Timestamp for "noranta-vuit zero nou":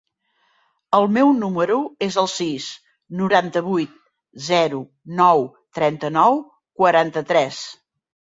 3.19-5.45